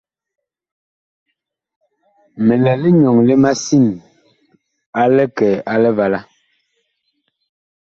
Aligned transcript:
Mi 2.45 2.55
lɛ 2.63 2.73
linyɔŋ 2.81 3.17
li 3.27 3.35
masin 3.43 3.85
a 5.01 5.03
likɛ 5.15 5.49
a 5.71 5.73
Livala. 5.83 6.19